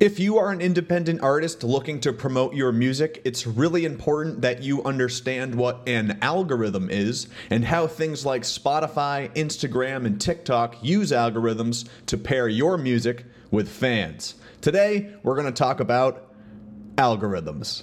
If 0.00 0.20
you 0.20 0.38
are 0.38 0.52
an 0.52 0.60
independent 0.60 1.22
artist 1.22 1.64
looking 1.64 1.98
to 2.02 2.12
promote 2.12 2.54
your 2.54 2.70
music, 2.70 3.20
it's 3.24 3.48
really 3.48 3.84
important 3.84 4.42
that 4.42 4.62
you 4.62 4.80
understand 4.84 5.56
what 5.56 5.82
an 5.88 6.20
algorithm 6.22 6.88
is 6.88 7.26
and 7.50 7.64
how 7.64 7.88
things 7.88 8.24
like 8.24 8.42
Spotify, 8.42 9.34
Instagram, 9.34 10.06
and 10.06 10.20
TikTok 10.20 10.76
use 10.84 11.10
algorithms 11.10 11.88
to 12.06 12.16
pair 12.16 12.46
your 12.46 12.78
music 12.78 13.24
with 13.50 13.68
fans. 13.68 14.36
Today, 14.60 15.16
we're 15.24 15.34
going 15.34 15.46
to 15.46 15.52
talk 15.52 15.80
about 15.80 16.32
algorithms. 16.94 17.82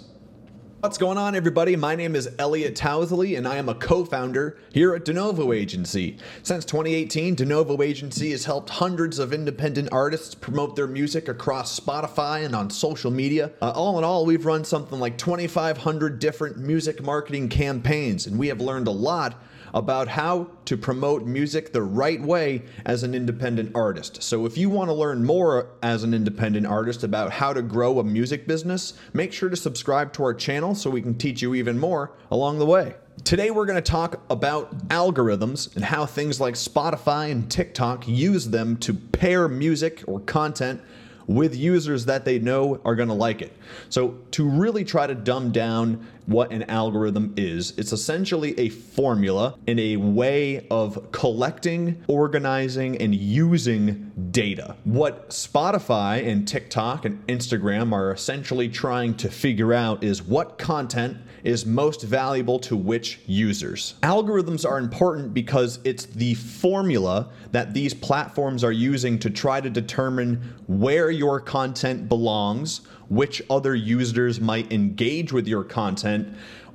What's 0.86 1.00
going 1.00 1.18
on, 1.18 1.34
everybody? 1.34 1.76
My 1.76 1.96
name 1.96 2.16
is 2.16 2.30
Elliot 2.38 2.76
Tousley, 2.76 3.36
and 3.36 3.48
I 3.48 3.56
am 3.56 3.70
a 3.70 3.74
co 3.74 4.06
founder 4.06 4.60
here 4.72 4.94
at 4.94 5.04
DeNovo 5.04 5.54
Agency. 5.54 6.18
Since 6.44 6.64
2018, 6.66 7.36
DeNovo 7.38 7.84
Agency 7.84 8.30
has 8.30 8.46
helped 8.46 8.70
hundreds 8.70 9.18
of 9.18 9.34
independent 9.34 9.90
artists 9.92 10.36
promote 10.36 10.76
their 10.76 10.86
music 10.86 11.28
across 11.28 11.80
Spotify 11.80 12.46
and 12.46 12.56
on 12.56 12.70
social 12.70 13.10
media. 13.10 13.52
Uh, 13.64 13.72
all 13.72 13.98
in 13.98 14.04
all, 14.04 14.28
we've 14.28 14.46
run 14.46 14.64
something 14.64 15.00
like 15.00 15.18
2,500 15.18 16.20
different 16.20 16.60
music 16.60 17.02
marketing 17.02 17.50
campaigns, 17.50 18.28
and 18.28 18.38
we 18.38 18.50
have 18.50 18.62
learned 18.62 18.88
a 18.88 18.92
lot 18.92 19.42
about 19.76 20.08
how 20.08 20.48
to 20.64 20.78
promote 20.78 21.26
music 21.26 21.74
the 21.74 21.82
right 21.82 22.22
way 22.22 22.64
as 22.86 23.04
an 23.04 23.14
independent 23.14 23.76
artist. 23.76 24.24
So, 24.24 24.46
if 24.46 24.58
you 24.58 24.70
want 24.70 24.90
to 24.90 24.94
learn 24.94 25.26
more 25.26 25.68
as 25.84 26.04
an 26.04 26.14
independent 26.14 26.66
artist 26.66 27.04
about 27.04 27.34
how 27.34 27.52
to 27.52 27.62
grow 27.62 28.00
a 28.00 28.04
music 28.04 28.48
business, 28.48 28.94
make 29.14 29.34
sure 29.34 29.50
to 29.50 29.56
subscribe 29.56 30.14
to 30.14 30.24
our 30.24 30.34
channel 30.34 30.75
so 30.76 30.90
we 30.90 31.02
can 31.02 31.18
teach 31.18 31.42
you 31.42 31.56
even 31.56 31.78
more 31.80 32.12
along 32.32 32.60
the 32.60 32.66
way. 32.66 32.96
Today, 33.24 33.50
we're 33.50 33.66
going 33.66 33.82
to 33.82 33.92
talk 33.92 34.22
about 34.30 34.90
algorithms 34.90 35.74
and 35.76 35.84
how 35.84 36.06
things 36.06 36.40
like 36.40 36.56
Spotify 36.56 37.32
and 37.32 37.50
TikTok 37.50 38.08
use 38.08 38.50
them 38.50 38.78
to 38.78 38.94
pair 38.94 39.48
music 39.48 40.04
or 40.06 40.20
content 40.22 40.82
with 41.28 41.56
users 41.56 42.06
that 42.06 42.26
they 42.26 42.38
know 42.40 42.80
are 42.86 42.96
going 42.96 43.08
to 43.08 43.16
like 43.16 43.42
it. 43.42 43.54
So, 43.90 44.20
to 44.32 44.48
really 44.48 44.84
try 44.84 45.08
to 45.08 45.16
dumb 45.16 45.52
down 45.52 46.06
what 46.26 46.52
an 46.52 46.64
algorithm 46.64 47.34
is, 47.38 47.74
it's 47.78 47.92
essentially 47.92 48.58
a 48.60 48.70
formula 48.70 49.56
and 49.68 49.80
a 49.80 49.98
way 49.98 50.68
of 50.70 51.12
collecting, 51.12 52.04
organizing, 52.08 52.98
and 52.98 53.14
using 53.14 54.12
data. 54.32 54.76
What 54.84 55.30
Spotify 55.30 56.26
and 56.28 56.48
TikTok 56.48 57.06
and 57.06 57.26
Instagram 57.28 57.92
are 57.92 58.12
essentially 58.12 58.70
trying 58.70 59.16
to 59.16 59.30
figure 59.30 59.74
out 59.74 60.04
is 60.04 60.24
what 60.24 60.58
content 60.58 61.18
is 61.44 61.66
most 61.66 62.02
valuable 62.02 62.58
to 62.58 62.76
which 62.76 63.20
users. 63.28 63.94
Algorithms 64.02 64.68
are 64.68 64.80
important 64.80 65.34
because 65.34 65.80
it's 65.84 66.06
the 66.06 66.34
formula 66.34 67.30
that 67.52 67.74
these 67.74 67.94
platforms 67.94 68.64
are 68.64 68.72
using 68.72 69.20
to 69.20 69.30
try 69.30 69.62
to 69.62 69.70
determine 69.70 70.56
where 70.68 71.12
your 71.12 71.40
content 71.40 72.10
belongs, 72.10 72.82
which 73.10 73.42
other 73.50 73.76
users 73.76 74.42
might 74.42 74.72
engage 74.74 75.32
with 75.32 75.48
your 75.48 75.64
content, 75.64 76.15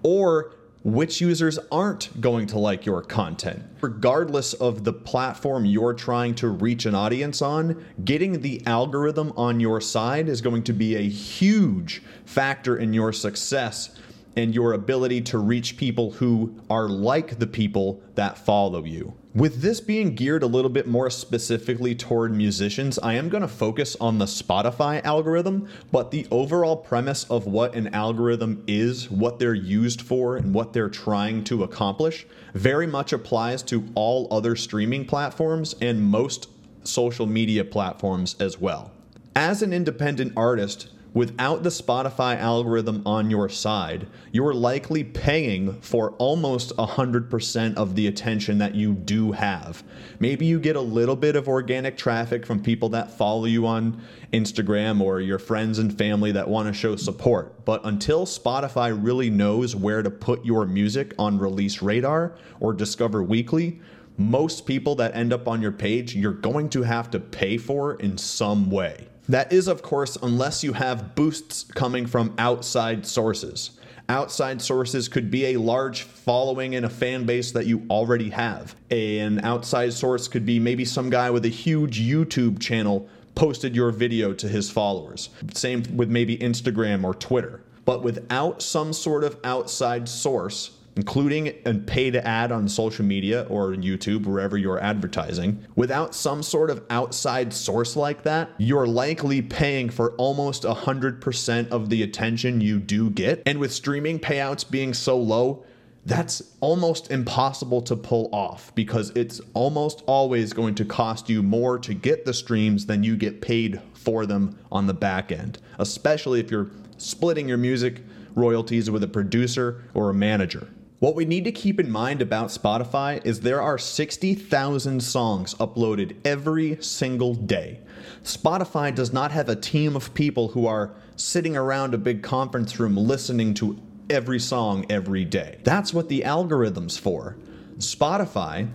or 0.03 0.53
which 0.83 1.21
users 1.21 1.59
aren't 1.71 2.21
going 2.21 2.47
to 2.47 2.59
like 2.59 2.87
your 2.87 3.03
content. 3.03 3.63
Regardless 3.81 4.55
of 4.55 4.85
the 4.85 4.93
platform 4.93 5.67
you're 5.67 5.93
trying 5.93 6.35
to 6.37 6.49
reach 6.49 6.87
an 6.87 6.95
audience 6.95 7.43
on, 7.43 7.85
getting 8.05 8.41
the 8.41 8.63
algorithm 8.67 9.33
on 9.37 9.61
your 9.61 9.81
side 9.81 10.29
is 10.29 10.41
going 10.41 10.63
to 10.63 10.73
be 10.73 10.97
a 10.97 11.09
huge 11.09 12.03
factor 12.25 12.79
in 12.79 12.95
your 12.95 13.13
success 13.13 13.99
and 14.41 14.55
your 14.55 14.73
ability 14.73 15.21
to 15.21 15.39
reach 15.39 15.77
people 15.77 16.13
who 16.13 16.59
are 16.71 16.89
like 16.89 17.39
the 17.39 17.47
people 17.47 18.03
that 18.15 18.39
follow 18.39 18.85
you. 18.85 19.15
With 19.35 19.61
this 19.61 19.81
being 19.81 20.17
geared 20.17 20.43
a 20.43 20.49
little 20.49 20.71
bit 20.71 20.89
more 20.89 21.09
specifically 21.09 21.95
toward 21.95 22.35
musicians, 22.35 22.99
I 22.99 23.15
am 23.15 23.29
going 23.29 23.43
to 23.43 23.49
focus 23.49 23.97
on 24.01 24.19
the 24.19 24.25
Spotify 24.25 25.05
algorithm, 25.05 25.69
but 25.93 26.11
the 26.11 26.27
overall 26.33 26.77
premise 26.77 27.25
of 27.31 27.47
what 27.47 27.75
an 27.77 27.95
algorithm 27.95 28.65
is, 28.67 29.09
what 29.09 29.39
they're 29.39 29.55
used 29.55 30.03
for, 30.03 30.37
and 30.37 30.53
what 30.53 30.73
they're 30.73 30.89
trying 30.89 31.45
to 31.45 31.63
accomplish 31.63 32.27
very 32.55 32.89
much 32.89 33.13
applies 33.13 33.63
to 33.65 33.87
all 33.95 34.27
other 34.33 34.57
streaming 34.57 35.05
platforms 35.05 35.77
and 35.81 36.03
most 36.03 36.49
social 36.83 37.27
media 37.27 37.65
platforms 37.65 38.35
as 38.41 38.59
well. 38.59 38.91
As 39.37 39.63
an 39.63 39.73
independent 39.73 40.33
artist, 40.37 40.89
Without 41.13 41.65
the 41.65 41.71
Spotify 41.71 42.39
algorithm 42.39 43.03
on 43.05 43.33
your 43.33 43.49
side, 43.49 44.07
you're 44.31 44.55
likely 44.55 45.03
paying 45.03 45.73
for 45.81 46.13
almost 46.13 46.75
100% 46.77 47.75
of 47.75 47.97
the 47.97 48.07
attention 48.07 48.59
that 48.59 48.77
you 48.77 48.95
do 48.95 49.33
have. 49.33 49.83
Maybe 50.21 50.47
you 50.47 50.61
get 50.61 50.77
a 50.77 50.81
little 50.81 51.17
bit 51.17 51.35
of 51.35 51.49
organic 51.49 51.97
traffic 51.97 52.47
from 52.47 52.63
people 52.63 52.91
that 52.91 53.11
follow 53.11 53.47
you 53.47 53.67
on 53.67 54.01
Instagram 54.33 55.01
or 55.01 55.21
your 55.21 55.41
friends 55.41 55.81
and 55.81 55.97
family 55.99 56.31
that 56.31 56.49
want 56.49 56.69
to 56.69 56.73
show 56.73 56.95
support. 56.95 57.65
But 57.65 57.85
until 57.85 58.25
Spotify 58.25 58.97
really 58.97 59.31
knows 59.31 59.75
where 59.75 60.05
to 60.05 60.11
put 60.11 60.45
your 60.45 60.65
music 60.65 61.13
on 61.19 61.41
release 61.41 61.83
radar 61.83 62.37
or 62.61 62.73
discover 62.73 63.21
weekly, 63.21 63.81
most 64.17 64.65
people 64.65 64.95
that 64.97 65.17
end 65.17 65.33
up 65.33 65.49
on 65.49 65.61
your 65.61 65.73
page, 65.73 66.15
you're 66.15 66.33
going 66.33 66.69
to 66.69 66.83
have 66.83 67.11
to 67.11 67.19
pay 67.19 67.57
for 67.57 67.95
in 67.95 68.17
some 68.17 68.71
way. 68.71 69.10
That 69.31 69.53
is, 69.53 69.69
of 69.69 69.81
course, 69.81 70.19
unless 70.21 70.65
you 70.65 70.73
have 70.73 71.15
boosts 71.15 71.63
coming 71.63 72.05
from 72.05 72.35
outside 72.37 73.07
sources. 73.07 73.79
Outside 74.09 74.61
sources 74.61 75.07
could 75.07 75.31
be 75.31 75.47
a 75.47 75.57
large 75.57 76.03
following 76.03 76.75
and 76.75 76.85
a 76.85 76.91
fan 76.91 77.27
base 77.27 77.53
that 77.53 77.65
you 77.65 77.87
already 77.89 78.31
have. 78.31 78.75
An 78.91 79.39
outside 79.45 79.93
source 79.93 80.27
could 80.27 80.45
be 80.45 80.59
maybe 80.59 80.85
some 80.85 81.11
guy 81.11 81.31
with 81.31 81.45
a 81.45 81.49
huge 81.49 82.01
YouTube 82.01 82.59
channel 82.59 83.09
posted 83.37 83.77
your 83.77 83.93
video 83.93 84.33
to 84.33 84.49
his 84.49 84.69
followers. 84.69 85.31
Same 85.55 85.85
with 85.95 86.11
maybe 86.11 86.37
Instagram 86.39 87.05
or 87.05 87.15
Twitter. 87.15 87.63
But 87.85 88.03
without 88.03 88.61
some 88.63 88.93
sort 88.93 89.23
of 89.23 89.39
outside 89.45 90.09
source, 90.09 90.73
including 90.97 91.49
a 91.65 91.75
paid 91.75 92.17
ad 92.17 92.53
on 92.53 92.69
social 92.69 93.05
media 93.05 93.47
or 93.49 93.69
YouTube, 93.71 94.27
wherever 94.27 94.57
you're 94.57 94.81
advertising, 94.81 95.65
without 95.77 96.15
some 96.15 96.43
sort 96.43 96.71
of 96.71 96.85
outside 96.91 97.53
source 97.53 97.97
like 97.97 98.23
that, 98.25 98.51
you're 98.59 98.87
likely 98.87 99.41
paying 99.41 99.89
for 99.89 100.13
almost 100.13 100.65
100% 100.65 101.69
of 101.69 101.89
the 101.89 102.03
attention 102.03 102.61
you 102.61 102.79
do 102.79 103.11
get. 103.11 103.43
And 103.47 103.59
with 103.59 103.73
streaming 103.73 104.19
payouts 104.19 104.69
being 104.69 104.95
so 104.95 105.17
low, 105.17 105.65
that's 106.07 106.43
almost 106.61 107.11
impossible 107.11 107.83
to 107.83 107.95
pull 107.95 108.31
off 108.33 108.75
because 108.75 109.11
it's 109.11 109.41
almost 109.55 110.03
always 110.07 110.53
going 110.53 110.75
to 110.77 110.85
cost 110.85 111.29
you 111.29 111.43
more 111.43 111.79
to 111.79 111.95
get 111.95 112.25
the 112.25 112.33
streams 112.33 112.87
than 112.87 113.03
you 113.03 113.17
get 113.17 113.41
paid 113.41 113.81
for 113.93 114.25
them 114.25 114.59
on 114.73 114.87
the 114.87 114.95
back 114.95 115.31
end, 115.31 115.59
especially 115.79 116.41
if 116.41 116.51
you're 116.51 116.71
splitting 116.97 117.49
your 117.49 117.59
music 117.59 118.03
royalties 118.35 118.91
with 118.91 119.03
a 119.03 119.09
producer 119.09 119.85
or 119.95 120.11
a 120.11 120.15
manager. 120.15 120.69
What 121.01 121.15
we 121.15 121.25
need 121.25 121.45
to 121.45 121.53
keep 121.53 121.81
in 121.81 121.91
mind 121.91 122.21
about 122.21 122.49
Spotify 122.49 123.25
is 123.25 123.41
there 123.41 123.63
are 123.63 123.79
60,000 123.79 125.03
songs 125.03 125.55
uploaded 125.55 126.15
every 126.27 126.77
single 126.83 127.35
day. 127.35 127.81
Spotify 128.23 128.95
does 128.95 129.11
not 129.11 129.33
have 129.33 129.49
a 129.49 129.57
team 129.57 129.97
of 129.97 130.13
people 130.13 130.49
who 130.49 130.67
are 130.67 130.93
sitting 131.17 131.57
around 131.57 131.95
a 131.95 131.99
big 131.99 132.23
conference 132.23 132.79
room 132.79 132.99
listening 132.99 133.55
to 133.55 133.81
every 134.11 134.39
song 134.39 134.85
every 134.91 135.25
day. 135.25 135.59
That's 135.65 135.95
what 135.95 136.11
the 136.11 136.23
algorithm's 136.23 136.99
for. 136.99 137.39
Spotify 137.79 138.69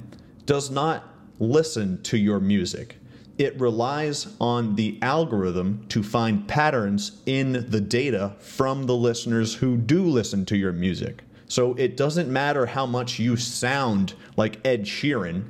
does 0.47 0.71
not 0.71 1.03
listen 1.37 2.01
to 2.03 2.17
your 2.17 2.39
music. 2.39 2.95
It 3.37 3.59
relies 3.59 4.33
on 4.41 4.77
the 4.77 4.97
algorithm 5.03 5.85
to 5.89 6.01
find 6.01 6.47
patterns 6.47 7.21
in 7.27 7.69
the 7.69 7.81
data 7.81 8.33
from 8.39 8.87
the 8.87 8.95
listeners 8.95 9.53
who 9.53 9.77
do 9.77 10.01
listen 10.01 10.43
to 10.45 10.57
your 10.57 10.71
music. 10.71 11.21
So 11.47 11.73
it 11.75 11.95
doesn't 11.95 12.31
matter 12.31 12.65
how 12.65 12.85
much 12.85 13.19
you 13.19 13.37
sound 13.37 14.13
like 14.35 14.65
Ed 14.65 14.83
Sheeran. 14.83 15.45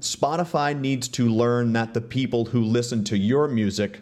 Spotify 0.00 0.78
needs 0.78 1.08
to 1.08 1.28
learn 1.28 1.72
that 1.74 1.94
the 1.94 2.00
people 2.00 2.46
who 2.46 2.62
listen 2.62 3.04
to 3.04 3.16
your 3.16 3.48
music 3.48 4.00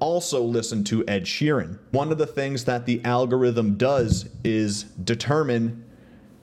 also 0.00 0.42
listen 0.42 0.84
to 0.84 1.06
Ed 1.08 1.24
Sheeran. 1.24 1.78
One 1.90 2.12
of 2.12 2.18
the 2.18 2.26
things 2.26 2.64
that 2.64 2.86
the 2.86 3.04
algorithm 3.04 3.76
does 3.76 4.28
is 4.44 4.84
determine 4.84 5.84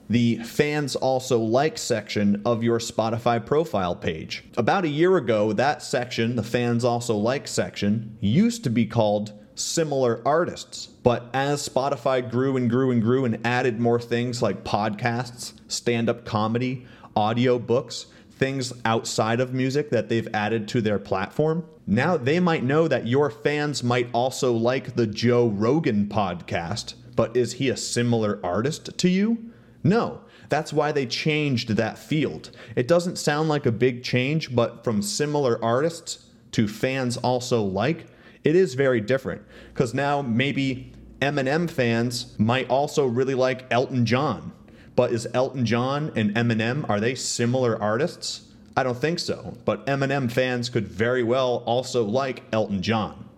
the 0.08 0.36
fans 0.38 0.94
also 0.94 1.38
like 1.38 1.78
section 1.78 2.40
of 2.44 2.62
your 2.62 2.78
Spotify 2.78 3.44
profile 3.44 3.96
page. 3.96 4.44
About 4.56 4.84
a 4.84 4.88
year 4.88 5.16
ago, 5.16 5.52
that 5.52 5.82
section, 5.82 6.36
the 6.36 6.42
fans 6.42 6.84
also 6.84 7.16
like 7.16 7.48
section, 7.48 8.16
used 8.20 8.62
to 8.64 8.70
be 8.70 8.86
called 8.86 9.32
similar 9.56 10.22
artists. 10.24 10.86
But 10.86 11.28
as 11.34 11.68
Spotify 11.68 12.28
grew 12.30 12.56
and 12.56 12.70
grew 12.70 12.90
and 12.90 13.02
grew 13.02 13.24
and 13.24 13.44
added 13.44 13.80
more 13.80 14.00
things 14.00 14.42
like 14.42 14.64
podcasts, 14.64 15.54
stand 15.68 16.08
up 16.08 16.24
comedy, 16.24 16.86
audio 17.16 17.58
books, 17.58 18.06
things 18.30 18.72
outside 18.84 19.40
of 19.40 19.54
music 19.54 19.90
that 19.90 20.08
they've 20.08 20.28
added 20.34 20.68
to 20.68 20.80
their 20.80 20.98
platform, 20.98 21.64
now 21.86 22.16
they 22.16 22.38
might 22.40 22.64
know 22.64 22.86
that 22.88 23.06
your 23.06 23.30
fans 23.30 23.82
might 23.82 24.08
also 24.12 24.52
like 24.52 24.94
the 24.96 25.06
Joe 25.06 25.48
Rogan 25.48 26.06
podcast. 26.06 26.94
But 27.14 27.36
is 27.36 27.54
he 27.54 27.70
a 27.70 27.76
similar 27.76 28.38
artist 28.44 28.98
to 28.98 29.08
you? 29.08 29.52
No. 29.82 30.20
That's 30.48 30.72
why 30.72 30.92
they 30.92 31.06
changed 31.06 31.70
that 31.70 31.98
field. 31.98 32.50
It 32.76 32.86
doesn't 32.86 33.18
sound 33.18 33.48
like 33.48 33.66
a 33.66 33.72
big 33.72 34.04
change, 34.04 34.54
but 34.54 34.84
from 34.84 35.02
similar 35.02 35.62
artists 35.64 36.26
to 36.52 36.68
fans 36.68 37.16
also 37.16 37.62
like, 37.62 38.06
it 38.46 38.54
is 38.54 38.74
very 38.74 39.00
different 39.00 39.42
because 39.74 39.92
now 39.92 40.22
maybe 40.22 40.92
Eminem 41.20 41.68
fans 41.68 42.38
might 42.38 42.70
also 42.70 43.04
really 43.04 43.34
like 43.34 43.66
Elton 43.72 44.06
John. 44.06 44.52
But 44.94 45.10
is 45.10 45.26
Elton 45.34 45.66
John 45.66 46.12
and 46.14 46.32
Eminem 46.36 46.88
are 46.88 47.00
they 47.00 47.16
similar 47.16 47.76
artists? 47.82 48.42
I 48.76 48.84
don't 48.84 48.96
think 48.96 49.18
so. 49.18 49.56
But 49.64 49.84
Eminem 49.86 50.30
fans 50.30 50.68
could 50.68 50.86
very 50.86 51.24
well 51.24 51.64
also 51.66 52.04
like 52.04 52.44
Elton 52.52 52.82
John. 52.82 53.28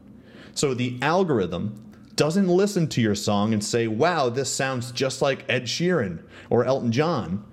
So 0.55 0.75
the 0.75 0.99
algorithm 1.01 1.91
doesn't 2.15 2.49
listen 2.49 2.87
to 2.89 3.01
your 3.01 3.15
song 3.15 3.55
and 3.55 3.65
say, 3.65 3.87
wow, 3.87 4.29
this 4.29 4.55
sounds 4.55 4.93
just 4.93 5.23
like 5.23 5.47
Ed 5.49 5.65
Sheeran 5.65 6.23
or 6.51 6.67
Elton 6.67 6.93
John. 6.93 7.47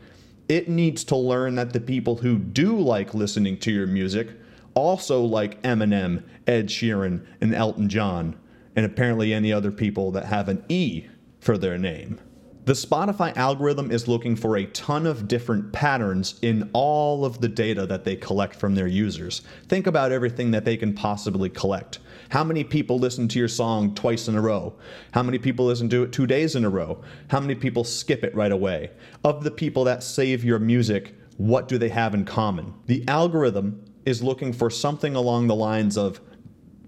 It 0.49 0.67
needs 0.67 1.05
to 1.05 1.15
learn 1.15 1.55
that 1.55 1.71
the 1.71 1.79
people 1.79 2.17
who 2.17 2.37
do 2.37 2.77
like 2.77 3.13
listening 3.13 3.57
to 3.59 3.71
your 3.71 3.87
music 3.87 4.27
also 4.75 5.21
like 5.21 5.61
Eminem, 5.63 6.23
Ed 6.45 6.67
Sheeran, 6.67 7.25
and 7.41 7.55
Elton 7.55 7.89
John, 7.89 8.35
and 8.75 8.85
apparently 8.85 9.33
any 9.33 9.51
other 9.51 9.71
people 9.71 10.11
that 10.11 10.25
have 10.25 10.47
an 10.49 10.63
E 10.69 11.07
for 11.39 11.57
their 11.57 11.77
name. 11.77 12.19
The 12.65 12.73
Spotify 12.73 13.35
algorithm 13.37 13.91
is 13.91 14.07
looking 14.07 14.35
for 14.35 14.57
a 14.57 14.65
ton 14.65 15.05
of 15.05 15.27
different 15.27 15.71
patterns 15.71 16.39
in 16.41 16.67
all 16.73 17.23
of 17.23 17.39
the 17.39 17.47
data 17.47 17.85
that 17.85 18.03
they 18.03 18.15
collect 18.15 18.55
from 18.55 18.73
their 18.73 18.87
users. 18.87 19.43
Think 19.67 19.85
about 19.85 20.11
everything 20.11 20.49
that 20.49 20.65
they 20.65 20.75
can 20.75 20.95
possibly 20.95 21.47
collect. 21.47 21.99
How 22.29 22.43
many 22.43 22.63
people 22.63 22.97
listen 22.97 23.27
to 23.27 23.37
your 23.37 23.47
song 23.47 23.93
twice 23.93 24.27
in 24.27 24.35
a 24.35 24.41
row? 24.41 24.73
How 25.11 25.21
many 25.21 25.37
people 25.37 25.67
listen 25.67 25.89
to 25.89 26.03
it 26.03 26.11
two 26.11 26.25
days 26.25 26.55
in 26.55 26.65
a 26.65 26.69
row? 26.69 27.03
How 27.27 27.39
many 27.39 27.53
people 27.53 27.83
skip 27.83 28.23
it 28.23 28.33
right 28.33 28.51
away? 28.51 28.89
Of 29.23 29.43
the 29.43 29.51
people 29.51 29.83
that 29.83 30.01
save 30.01 30.43
your 30.43 30.57
music, 30.57 31.13
what 31.37 31.67
do 31.67 31.77
they 31.77 31.89
have 31.89 32.15
in 32.15 32.25
common? 32.25 32.73
The 32.87 33.07
algorithm 33.07 33.85
is 34.05 34.23
looking 34.23 34.53
for 34.53 34.69
something 34.69 35.15
along 35.15 35.47
the 35.47 35.55
lines 35.55 35.97
of 35.97 36.21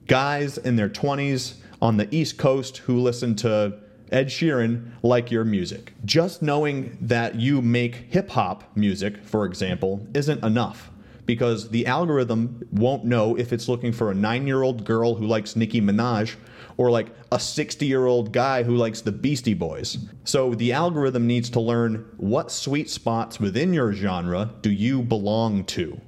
guys 0.07 0.57
in 0.57 0.75
their 0.75 0.89
20s 0.89 1.55
on 1.81 1.97
the 1.97 2.13
East 2.15 2.37
Coast 2.37 2.77
who 2.77 2.99
listen 2.99 3.35
to 3.35 3.77
Ed 4.11 4.27
Sheeran 4.27 4.91
like 5.03 5.31
your 5.31 5.43
music. 5.43 5.93
Just 6.05 6.41
knowing 6.41 6.97
that 7.01 7.35
you 7.35 7.61
make 7.61 7.95
hip 8.09 8.29
hop 8.29 8.63
music, 8.75 9.23
for 9.23 9.45
example, 9.45 10.07
isn't 10.13 10.43
enough 10.43 10.91
because 11.25 11.69
the 11.69 11.85
algorithm 11.85 12.65
won't 12.71 13.03
know 13.03 13.37
if 13.37 13.51
it's 13.51 13.67
looking 13.67 13.91
for 13.91 14.09
a 14.09 14.15
nine 14.15 14.47
year 14.47 14.63
old 14.63 14.85
girl 14.85 15.15
who 15.15 15.27
likes 15.27 15.55
Nicki 15.55 15.81
Minaj 15.81 16.35
or 16.77 16.89
like 16.89 17.07
a 17.31 17.39
60 17.39 17.85
year 17.85 18.05
old 18.05 18.31
guy 18.31 18.63
who 18.63 18.75
likes 18.75 19.01
the 19.01 19.11
Beastie 19.11 19.53
Boys. 19.53 19.97
So 20.23 20.55
the 20.55 20.71
algorithm 20.71 21.27
needs 21.27 21.49
to 21.51 21.59
learn 21.59 22.05
what 22.17 22.51
sweet 22.51 22.89
spots 22.89 23.39
within 23.39 23.73
your 23.73 23.91
genre 23.91 24.53
do 24.61 24.71
you 24.71 25.01
belong 25.01 25.65
to? 25.65 25.99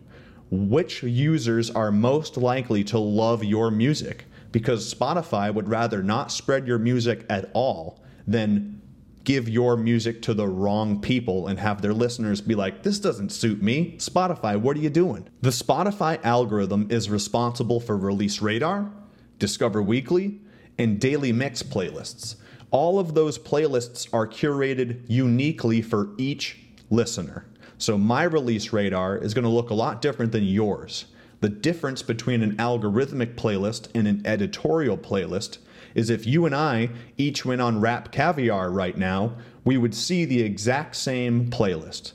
Which 0.52 1.04
users 1.04 1.70
are 1.70 1.92
most 1.92 2.38
likely 2.38 2.84
to 2.86 3.00
love 3.00 3.44
your 3.44 3.72
music? 3.72 4.26
because 4.52 4.94
Spotify 4.94 5.54
would 5.54 5.70
rather 5.70 6.04
not 6.04 6.32
spread 6.32 6.68
your 6.68 6.80
music 6.80 7.26
at 7.30 7.50
all 7.54 8.02
than 8.28 8.82
give 9.24 9.48
your 9.48 9.78
music 9.78 10.22
to 10.24 10.34
the 10.34 10.48
wrong 10.48 11.02
people 11.02 11.48
and 11.48 11.60
have 11.60 11.82
their 11.82 11.94
listeners 11.94 12.42
be 12.42 12.56
like, 12.56 12.84
this 12.84 13.00
doesn't 13.00 13.32
suit 13.32 13.62
me. 13.62 13.96
Spotify, 13.98 14.60
what 14.60 14.76
are 14.76 14.80
you 14.80 14.90
doing? 14.90 15.28
The 15.42 15.50
Spotify 15.50 16.24
algorithm 16.24 16.88
is 16.90 17.10
responsible 17.10 17.80
for 17.80 17.96
Release 17.96 18.42
Radar, 18.42 18.92
Discover 19.38 19.84
Weekly, 19.84 20.40
and 20.78 21.00
Daily 21.00 21.32
Mix 21.32 21.62
playlists. 21.62 22.38
All 22.72 22.98
of 22.98 23.14
those 23.14 23.38
playlists 23.38 24.08
are 24.14 24.28
curated 24.28 25.04
uniquely 25.08 25.82
for 25.82 26.10
each 26.18 26.58
listener. 26.90 27.46
So 27.80 27.98
my 27.98 28.24
release 28.24 28.74
radar 28.74 29.18
is 29.18 29.34
going 29.34 29.46
to 29.46 29.50
look 29.50 29.70
a 29.70 29.74
lot 29.74 30.02
different 30.02 30.34
than 30.34 30.44
yours. 30.44 31.06
The 31.40 31.48
difference 31.48 32.02
between 32.02 32.44
an 32.44 32.58
algorithmic 32.58 33.36
playlist 33.36 33.88
and 33.96 34.06
an 34.06 34.22
editorial 34.26 34.98
playlist 34.98 35.60
is 35.96 36.10
if 36.10 36.28
you 36.28 36.46
and 36.46 36.54
I 36.54 36.90
each 37.18 37.46
went 37.46 37.62
on 37.62 37.80
Rap 37.80 38.12
Caviar 38.12 38.70
right 38.70 38.98
now, 38.98 39.36
we 39.64 39.78
would 39.78 39.96
see 39.96 40.26
the 40.26 40.42
exact 40.42 40.98
same 40.98 41.50
playlist. 41.50 42.12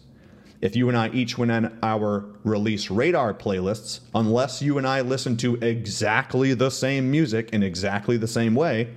If 0.61 0.77
you 0.77 0.89
and 0.89 0.99
I 0.99 1.09
each 1.09 1.39
went 1.39 1.51
on 1.51 1.79
our 1.83 2.27
release 2.45 2.91
radar 2.91 3.33
playlists, 3.33 4.01
unless 4.15 4.61
you 4.61 4.77
and 4.77 4.87
I 4.87 5.01
listen 5.01 5.35
to 5.39 5.57
exactly 5.57 6.53
the 6.53 6.71
same 6.71 7.11
music 7.11 7.55
in 7.55 7.63
exactly 7.63 8.19
the 8.19 8.29
same 8.29 8.55
way, 8.55 8.91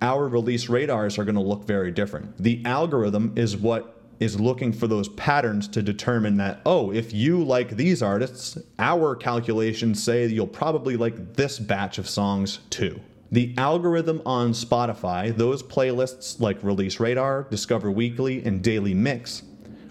our 0.00 0.26
release 0.26 0.70
radars 0.70 1.18
are 1.18 1.24
going 1.24 1.34
to 1.34 1.42
look 1.42 1.66
very 1.66 1.90
different. 1.90 2.42
The 2.42 2.62
algorithm 2.64 3.34
is 3.36 3.58
what 3.58 4.01
is 4.20 4.40
looking 4.40 4.72
for 4.72 4.86
those 4.86 5.08
patterns 5.10 5.66
to 5.68 5.82
determine 5.82 6.36
that, 6.36 6.60
oh, 6.64 6.92
if 6.92 7.12
you 7.12 7.42
like 7.42 7.70
these 7.70 8.02
artists, 8.02 8.58
our 8.78 9.16
calculations 9.16 10.02
say 10.02 10.26
you'll 10.26 10.46
probably 10.46 10.96
like 10.96 11.34
this 11.34 11.58
batch 11.58 11.98
of 11.98 12.08
songs 12.08 12.60
too. 12.70 13.00
The 13.32 13.54
algorithm 13.56 14.20
on 14.26 14.52
Spotify, 14.52 15.34
those 15.34 15.62
playlists 15.62 16.38
like 16.38 16.62
Release 16.62 17.00
Radar, 17.00 17.44
Discover 17.50 17.90
Weekly, 17.90 18.44
and 18.44 18.62
Daily 18.62 18.94
Mix, 18.94 19.42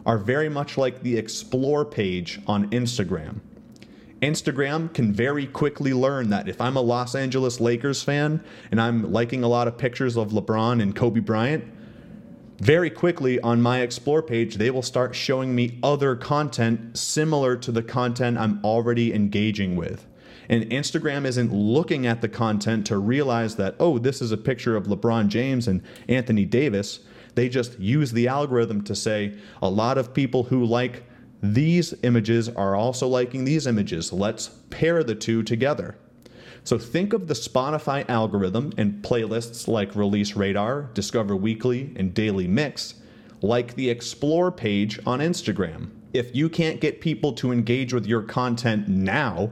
are 0.06 0.18
very 0.18 0.48
much 0.50 0.78
like 0.78 1.02
the 1.02 1.18
Explore 1.18 1.84
page 1.86 2.40
on 2.48 2.70
Instagram. 2.70 3.40
Instagram 4.22 4.94
can 4.94 5.12
very 5.12 5.48
quickly 5.48 5.94
learn 5.94 6.30
that 6.30 6.48
if 6.48 6.62
I'm 6.62 6.78
a 6.78 6.82
Los 6.82 7.16
Angeles 7.16 7.60
Lakers 7.60 8.04
fan 8.04 8.44
and 8.70 8.80
I'm 8.80 9.12
liking 9.12 9.44
a 9.44 9.48
lot 9.48 9.68
of 9.68 9.78
pictures 9.78 10.16
of 10.16 10.30
LeBron 10.30 10.80
and 10.80 10.96
Kobe 10.96 11.20
Bryant, 11.20 11.64
very 12.62 12.92
quickly 12.92 13.40
on 13.40 13.60
my 13.60 13.80
explore 13.80 14.22
page, 14.22 14.58
they 14.58 14.70
will 14.70 14.84
start 14.84 15.16
showing 15.16 15.56
me 15.56 15.80
other 15.82 16.16
content 16.16 16.96
similar 16.96 17.58
to 17.58 17.72
the 17.72 17.82
content 17.82 18.38
I'm 18.38 18.64
already 18.64 19.16
engaging 19.16 19.76
with. 19.76 20.06
And 20.48 20.66
Instagram 20.66 21.26
isn't 21.26 21.52
looking 21.52 22.06
at 22.06 22.22
the 22.22 22.30
content 22.30 22.86
to 22.86 23.00
realize 23.00 23.56
that, 23.56 23.76
oh, 23.80 23.98
this 23.98 24.22
is 24.22 24.32
a 24.32 24.38
picture 24.38 24.76
of 24.76 24.86
LeBron 24.86 25.28
James 25.28 25.68
and 25.68 25.82
Anthony 26.08 26.46
Davis. 26.46 27.00
They 27.34 27.50
just 27.50 27.80
use 27.80 28.12
the 28.12 28.28
algorithm 28.28 28.84
to 28.84 28.94
say 28.94 29.40
a 29.64 29.70
lot 29.70 29.98
of 29.98 30.14
people 30.14 30.44
who 30.44 30.64
like 30.64 31.04
these 31.42 31.96
images 32.04 32.48
are 32.48 32.76
also 32.76 33.08
liking 33.08 33.44
these 33.44 33.66
images. 33.66 34.14
Let's 34.14 34.50
pair 34.70 35.04
the 35.04 35.16
two 35.16 35.42
together. 35.42 35.96
So 36.64 36.78
think 36.78 37.14
of 37.14 37.28
the 37.28 37.34
Spotify 37.34 38.08
algorithm 38.08 38.72
and 38.78 39.04
playlists 39.04 39.68
like 39.68 39.96
Release 39.96 40.36
Radar, 40.36 40.90
Discover 40.94 41.36
Weekly, 41.36 41.92
and 41.96 42.14
Daily 42.14 42.48
Mix 42.48 42.96
like 43.42 43.76
the 43.76 43.90
Explore 43.90 44.52
page 44.52 45.00
on 45.06 45.20
Instagram. 45.20 45.90
If 46.14 46.36
you 46.36 46.50
can't 46.50 46.80
get 46.80 47.02
people 47.02 47.34
to 47.34 47.52
engage 47.52 47.94
with 47.94 48.06
your 48.06 48.22
content 48.22 48.88
now, 48.88 49.52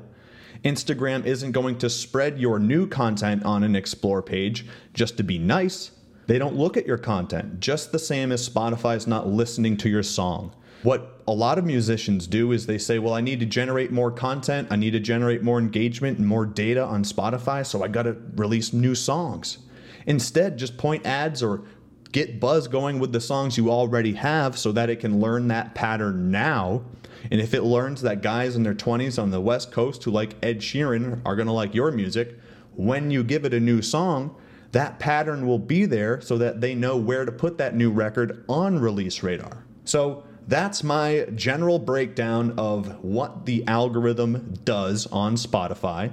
Instagram 0.64 1.26
isn't 1.26 1.54
going 1.54 1.78
to 1.80 1.90
spread 1.90 2.40
your 2.40 2.60
new 2.60 2.86
content 2.86 3.44
on 3.44 3.64
an 3.64 3.76
Explore 3.76 4.22
page 4.22 4.66
just 4.94 5.18
to 5.18 5.24
be 5.24 5.40
nice. 5.40 5.92
They 6.30 6.38
don't 6.38 6.56
look 6.56 6.78
at 6.78 6.86
your 6.86 7.00
content, 7.00 7.60
just 7.60 7.92
the 7.92 7.98
same 7.98 8.32
as 8.32 8.48
Spotify's 8.48 9.08
not 9.08 9.28
listening 9.28 9.78
to 9.78 9.90
your 9.90 10.04
song. 10.04 10.54
What 10.84 11.24
a 11.28 11.32
lot 11.32 11.58
of 11.58 11.66
musicians 11.66 12.28
do 12.28 12.52
is 12.52 12.68
they 12.68 12.78
say, 12.78 13.00
Well, 13.00 13.16
I 13.16 13.22
need 13.22 13.40
to 13.40 13.48
generate 13.48 13.92
more 13.92 14.12
content. 14.12 14.68
I 14.70 14.76
need 14.76 14.92
to 14.92 15.00
generate 15.00 15.42
more 15.42 15.58
engagement 15.58 16.20
and 16.20 16.28
more 16.28 16.46
data 16.46 16.84
on 16.84 17.04
Spotify. 17.04 17.66
So 17.66 17.84
I 17.84 17.88
got 17.88 18.04
to 18.04 18.16
release 18.36 18.74
new 18.74 18.94
songs. 18.94 19.58
Instead, 20.06 20.60
just 20.60 20.78
point 20.78 21.04
ads 21.04 21.42
or 21.42 21.64
get 22.12 22.40
buzz 22.40 22.68
going 22.68 23.00
with 23.00 23.12
the 23.12 23.22
songs 23.22 23.58
you 23.58 23.72
already 23.72 24.14
have 24.14 24.56
so 24.56 24.72
that 24.74 24.92
it 24.92 25.00
can 25.00 25.20
learn 25.20 25.48
that 25.48 25.74
pattern 25.74 26.30
now. 26.30 26.84
And 27.32 27.42
if 27.42 27.56
it 27.56 27.64
learns 27.64 28.04
that 28.04 28.22
guys 28.22 28.56
in 28.56 28.62
their 28.62 28.76
20s 28.76 29.20
on 29.20 29.32
the 29.32 29.42
West 29.42 29.72
Coast 29.72 30.04
who 30.04 30.12
like 30.12 30.36
Ed 30.44 30.60
Sheeran 30.60 31.22
are 31.26 31.36
going 31.36 31.48
to 31.48 31.54
like 31.54 31.74
your 31.74 31.90
music, 31.90 32.38
when 32.76 33.10
you 33.10 33.24
give 33.24 33.46
it 33.46 33.54
a 33.56 33.60
new 33.60 33.82
song, 33.82 34.36
that 34.72 35.00
pattern 35.00 35.48
will 35.48 35.60
be 35.60 35.86
there 35.86 36.22
so 36.22 36.38
that 36.38 36.62
they 36.62 36.76
know 36.76 36.98
where 36.98 37.26
to 37.26 37.32
put 37.32 37.58
that 37.58 37.76
new 37.76 37.92
record 37.92 38.44
on 38.48 38.80
release 38.80 39.24
radar. 39.24 39.66
So 39.86 40.24
that's 40.48 40.84
my 40.84 41.28
general 41.36 41.80
breakdown 41.80 42.54
of 42.58 43.04
what 43.04 43.46
the 43.46 43.66
algorithm 43.68 44.54
does 44.64 45.08
on 45.08 45.36
Spotify. 45.36 46.12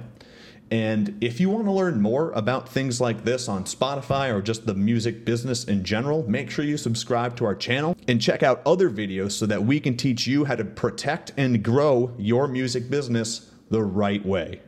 And 0.69 1.17
if 1.21 1.39
you 1.39 1.49
want 1.49 1.65
to 1.65 1.71
learn 1.71 2.01
more 2.01 2.31
about 2.31 2.67
things 2.67 2.99
like 2.99 3.23
this 3.23 3.47
on 3.47 3.63
Spotify 3.63 4.33
or 4.33 4.41
just 4.41 4.65
the 4.65 4.73
music 4.73 5.23
business 5.23 5.63
in 5.63 5.83
general, 5.83 6.29
make 6.29 6.51
sure 6.51 6.65
you 6.65 6.77
subscribe 6.77 7.37
to 7.37 7.45
our 7.45 7.55
channel 7.55 7.95
and 8.07 8.21
check 8.21 8.43
out 8.43 8.61
other 8.65 8.89
videos 8.89 9.31
so 9.31 9.45
that 9.45 9.63
we 9.63 9.79
can 9.79 9.95
teach 9.95 10.27
you 10.27 10.45
how 10.45 10.55
to 10.55 10.65
protect 10.65 11.31
and 11.37 11.63
grow 11.63 12.13
your 12.17 12.47
music 12.47 12.89
business 12.89 13.51
the 13.69 13.81
right 13.81 14.25
way. 14.25 14.61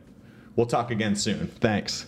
We'll 0.56 0.68
talk 0.68 0.90
again 0.90 1.16
soon. 1.16 1.48
Thanks. 1.60 2.06